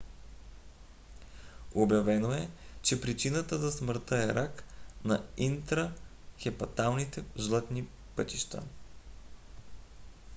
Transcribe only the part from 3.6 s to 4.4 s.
смъртта е